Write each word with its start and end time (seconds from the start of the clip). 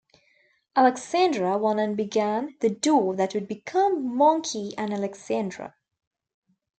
Alexandra 0.75 1.59
won 1.59 1.77
and 1.77 1.95
began 1.95 2.55
the 2.59 2.71
duo 2.71 3.13
that 3.13 3.35
would 3.35 3.47
become 3.47 4.17
Monchy 4.17 4.73
and 4.75 4.91
Alexandra. 4.91 5.75